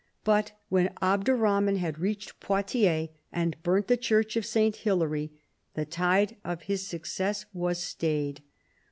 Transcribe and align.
But 0.23 0.53
when 0.69 0.87
Abderrahraan 0.99 1.75
had 1.77 1.99
reached 1.99 2.39
Poitiers, 2.39 3.09
and 3.31 3.61
burnt 3.61 3.85
the 3.87 3.95
Church 3.97 4.35
of 4.35 4.47
St. 4.47 4.77
Hilary, 4.77 5.31
the 5.75 5.85
tide 5.85 6.37
of 6.43 6.63
his 6.63 6.87
success 6.87 7.45
was 7.53 7.77
stayed. 7.77 8.41